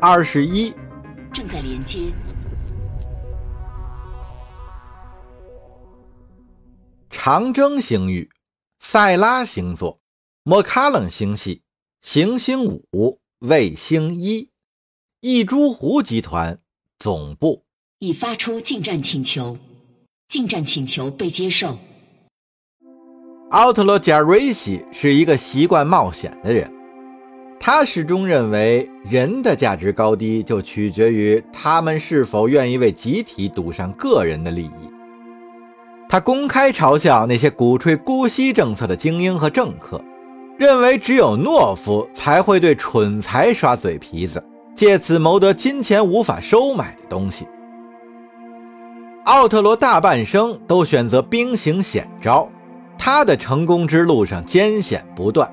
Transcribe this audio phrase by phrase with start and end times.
[0.00, 0.72] 二十一，
[1.32, 2.12] 正在连接。
[7.10, 8.30] 长征星域，
[8.78, 9.98] 塞拉星座，
[10.44, 11.62] 莫卡冷星系，
[12.00, 14.50] 行星五，卫星一，
[15.20, 16.60] 一株湖集团
[17.00, 17.64] 总部
[17.98, 19.58] 已发出进站请求，
[20.28, 21.76] 进站请求被接受。
[23.50, 26.77] 奥特洛贾瑞西是一个习惯冒险的人。
[27.60, 34.90] 他始终认为，人的价值高低就取决于他们是否愿意为集体赌上个人的利益。
[36.08, 40.00] 他公开嘲笑那些鼓吹姑息政策的精英和政客，
[40.56, 44.42] 认为只有懦夫才会对蠢材耍嘴皮子，
[44.74, 47.46] 借此谋得金钱无法收买的东西。
[49.24, 52.48] 奥特罗大半生都选择兵行险招，
[52.96, 55.52] 他的成功之路上艰险不断。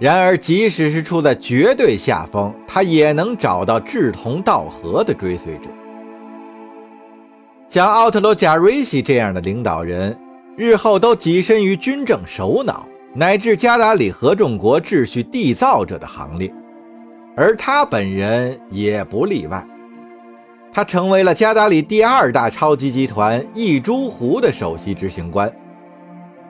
[0.00, 5.70] 然而，即使是处在绝对下风，他也能找到志同道合的追随者。
[7.68, 10.16] 像奥特罗·贾瑞西这样的领导人，
[10.56, 16.52] 日后都跻身于军政首脑乃至加达里合众国秩序缔造者的行列，
[17.36, 19.64] 而他本人也不例外。
[20.72, 25.50] 他成为了加达里第二大超级集团一株湖的首席执行官。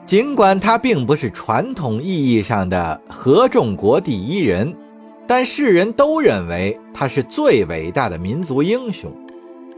[0.06, 4.74] 尽管他并不是传统意义上的合众国第一人，
[5.26, 9.10] 但世人都认为他是最伟大的民族英雄。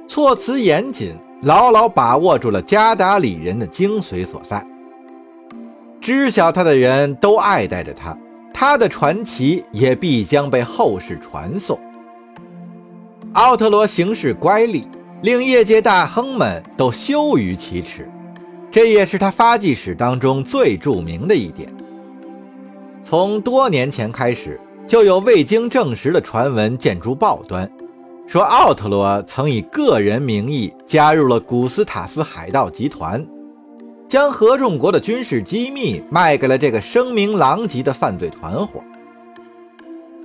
[0.09, 4.67] 措辞严谨，牢牢把握住了加达里人的精髓所在。
[6.01, 8.17] 知晓他的人都爱戴着他，
[8.53, 11.79] 他的传奇也必将被后世传颂。
[13.35, 14.83] 奥特罗行事乖戾，
[15.23, 18.09] 令业界大亨们都羞于启齿。
[18.71, 21.75] 这也是他发迹史当中最著名的一点。
[23.03, 27.71] 从多年前开始，就有未经证实的传闻见诸报端，
[28.27, 33.25] 说奥特罗曾以个人名义加入了古斯塔斯海盗集团，
[34.09, 38.83] 将合众国的军事机密卖给了这个声名狼藉的犯罪团伙。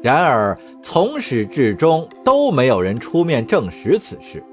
[0.02, 4.44] 然而，从始至终都没有人出面证实此事，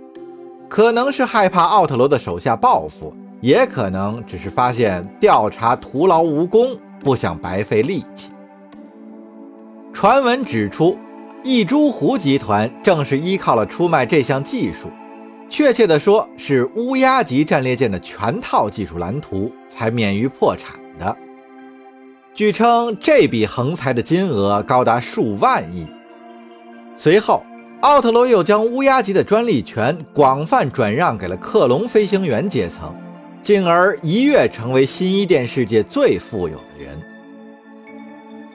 [0.69, 3.13] 可能是害怕奥特罗的手下报复。
[3.41, 8.31] 也可能只是发现调查徒劳无功，不想白费力气。
[9.93, 10.97] 传闻指出，
[11.45, 14.89] 一株湖集团正是依靠了出卖这项技术，
[15.49, 21.17] 确切的说是乌鸦级战列舰的全套技术蓝图，才免于破产的。
[22.35, 25.87] 据称，这笔横财的金额高达数万亿。
[26.97, 27.43] 随后，
[27.81, 32.93] 奥特罗又将乌鸦级的专利权广泛转让给了克隆飞行员阶层。
[33.43, 36.99] 进而一跃成为新伊甸世界最富有的人。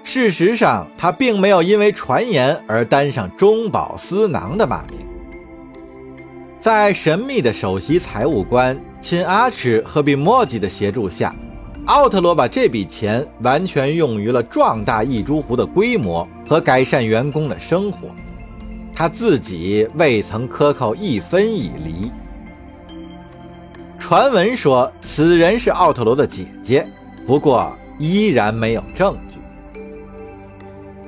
[0.04, 5.00] 事实上，他并没有因为传言而担上中饱私囊的骂名。
[6.60, 11.34] 在神秘的首席财务官亲阿赤和比莫吉的协助下，
[11.86, 18.10] 奥特罗把这笔钱完全用于了壮大异珠湖的规模和改善员工的生活，
[18.94, 22.12] 他自己未曾克扣一分一厘。
[24.13, 26.88] 传闻说此人是奥特罗的姐姐，
[27.25, 29.40] 不过依然没有证据。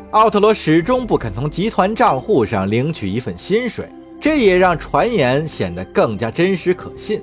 [0.09, 3.87] 奥特罗始终不肯从集团账户上领取一份薪水，
[4.19, 7.21] 这也让传言显得更加真实可信。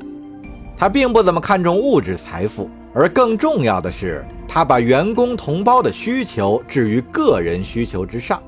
[0.78, 8.40] 他并不怎么看重物质财富，而更重要的是，他把员工同胞的需求置于个人需求之上。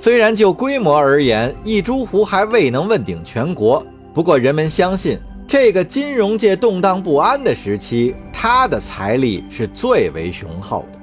[0.00, 5.18] 虽然就规模而言，一株湖还未能问鼎全国，不过人们相信。
[5.52, 10.98] 这个金融界动荡不安的时期，他的财力是最为雄厚的。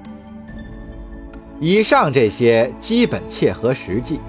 [1.61, 4.19] 以上这些基本切合实际，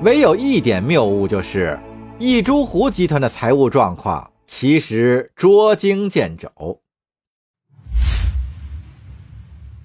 [0.00, 1.78] 唯有一点谬误，就是
[2.18, 6.80] 一株湖集团的财务状况其实捉襟见肘。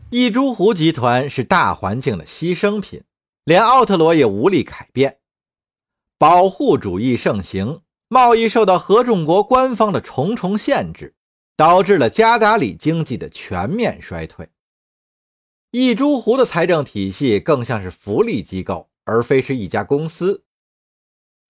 [0.09, 3.03] 一株湖集团是大环境的牺牲品，
[3.43, 5.17] 连奥特罗也无力改变。
[6.17, 7.81] 保护主义盛行。
[8.11, 11.13] 贸易受到合众国官方的重重限制，
[11.55, 14.49] 导致了加达里经济的全面衰退。
[15.69, 20.43] 一株湖的财政体系更像是福利机构，而非是一家公司。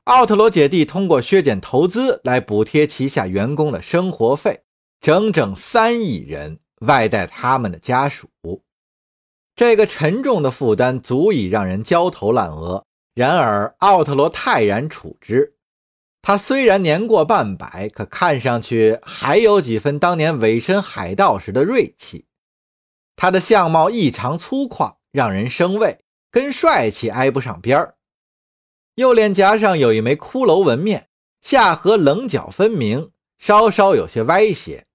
[0.03, 4.63] 奥特罗姐弟通过削减投资来补贴旗下员工的生活费，
[4.99, 8.29] 整整三亿人，外带他们的家属。
[9.55, 12.85] 这个沉重的负担足以让人焦头烂额。
[13.13, 15.55] 然而，奥特罗泰然处之。
[16.21, 22.27] 他虽然年过半百，可看上去还有几分当年委身海盗时的锐气。
[23.15, 25.99] 他的相貌异常粗犷，让人生畏，
[26.29, 27.95] 跟帅气挨不上边儿。
[28.95, 31.09] 右脸颊上有一枚骷髅纹面，
[31.41, 34.87] 下颌棱角分明，稍稍有些歪斜。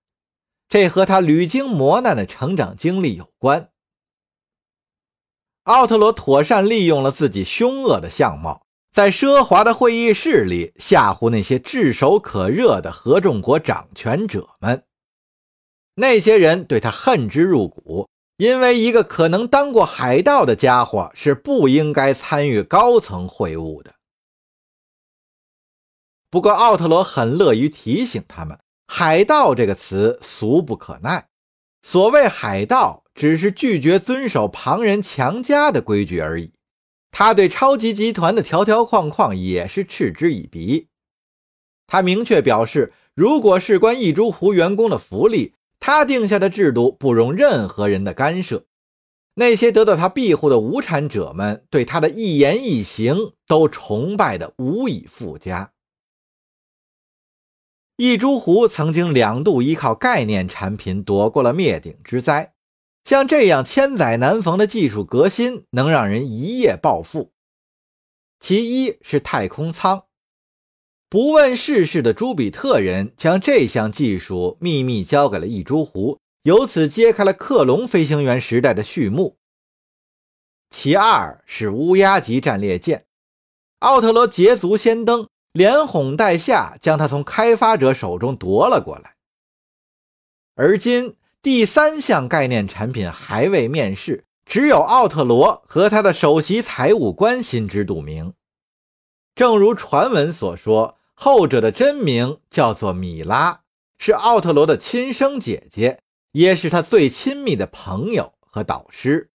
[0.68, 3.70] 这和他屡经磨难的成长经历有关。
[5.64, 8.63] 奥特罗妥善利用了自己凶恶的相貌，
[8.94, 14.84] 在奢华的会议室里吓唬那些炙手可热的合众国掌权者们。
[15.96, 23.96] 那些人对他恨之入骨，因为一个可能当过海盗的家伙是不应该参与高层会晤的。
[26.30, 31.26] 不过，奥特罗很乐于提醒他们：“海盗这个词俗不可耐，
[31.82, 36.53] 所谓海盗。”只是拒绝遵守旁人强加的规矩而已。
[37.16, 40.88] 他对超级集团的条条框框也是嗤之以鼻。
[41.86, 48.66] 他明确表示，如果事关一株湖员工的福利，他定下的制度不容任何人的干涉。
[49.34, 55.70] 那些得到他庇护的无产者们，对他的一言一行都崇拜的无以复加。
[57.96, 62.53] 一株湖曾经两度依靠概念产品躲过了灭顶之灾。
[63.04, 67.32] 像这样千载难逢的技术革新，能让人一夜暴富。
[68.40, 70.06] 其一是太空舱，
[71.10, 79.36] 不问世事的朱比特人将这项技术秘密交给了一株湖，由此揭开了克隆飞行员时代的序幕。
[80.70, 83.04] 其二是乌鸦级战列舰，
[83.80, 89.14] 奥特罗捷足先登，连哄带吓将它从开发者手中夺了过来，
[90.54, 91.16] 而今。
[91.44, 98.32] 第三项概念产品还未面世，只有奥特罗和他的首席财务官心知肚明。
[99.34, 103.60] 正如传闻所说，后者的真名叫做米拉，
[103.98, 106.00] 是奥特罗的亲生姐姐，
[106.32, 109.28] 也是他最亲密的朋友和导师。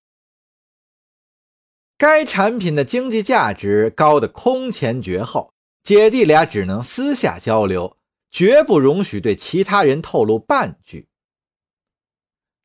[1.95, 5.53] 该产品的经济价值高的空前绝后，
[5.83, 7.95] 姐弟俩只能私下交流，
[8.31, 11.07] 绝不容许对其他人透露半句。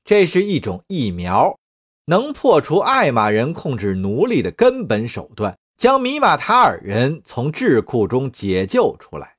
[0.05, 1.59] 这是一种疫苗，
[2.05, 9.37] 能破除艾玛人控制奴隶的根本手段，将米马塔尔人从智库中解救出来。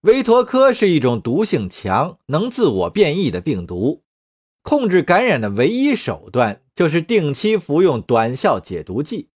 [0.00, 4.02] 维托科是一种毒性强、能自我变异的病毒，
[4.62, 9.28] 控制感染的唯一手段就是定期服用短效解毒剂。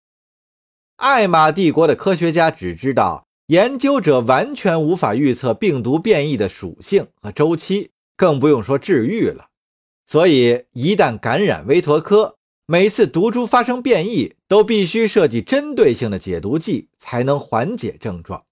[0.96, 7.92] 艾玛帝国的科学家只知道，研究者完全无法预测病毒变异的属性和周期。
[8.16, 9.48] 更不用说治愈了，
[10.06, 12.36] 所以一旦感染维托科，
[12.66, 18.44] 每次毒株发生变异，都必须设计针对性的解毒剂，才能缓解症状。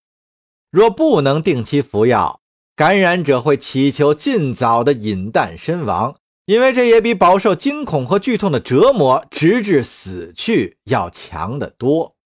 [0.70, 2.40] 若不能定期服药，
[2.76, 12.16] 感染者会祈求尽早的饮弹身亡，因为这也比饱受惊恐和剧痛的折磨，直至死去要强得多。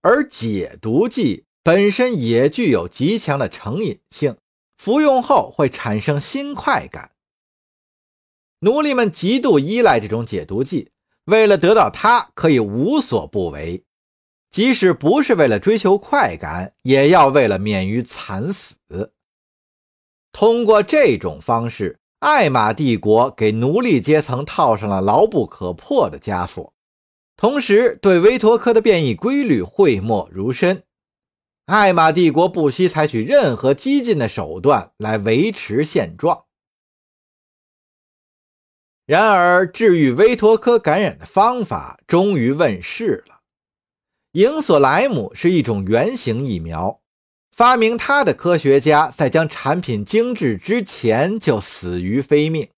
[0.00, 4.36] 而解毒剂本身也具有极强的成瘾性。
[4.82, 7.12] 服用后会产生新快感，
[8.58, 10.90] 奴隶们极度依赖这种解毒剂，
[11.26, 13.84] 为了得到它，可以无所不为，
[14.50, 18.74] 即使不是为了追求快感，也要为了免于惨死。
[20.32, 26.74] 通过这种方式，艾玛帝国给奴隶阶层套上了牢不可破的枷锁，
[27.36, 30.82] 同时对维托科的变异规律讳莫如深。
[31.66, 36.44] 艾玛帝国不惜采取任何激进的手段来维持现状。
[39.06, 43.40] 然而，治愈威托科感染的方法终于问世了。
[44.32, 47.00] 影索莱姆是一种原型疫苗，
[47.50, 52.70] 发明它的科学家在将产品精制之前就死于非命。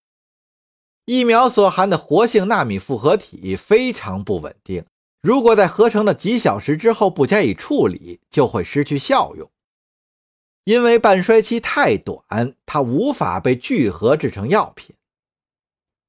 [1.05, 4.85] 疫苗所含的活性纳米复合体非常不稳定。
[5.25, 9.51] 如果在合成的几小时之后不加以处理，就会失去效用。
[10.65, 14.95] 因为半衰期太短，它无法被聚合制成药品。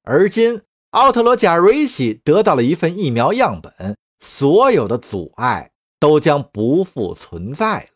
[0.02, 7.88] 而今，奥特罗贾瑞西得到了一份疫苗样本，所有的阻碍都将不复存在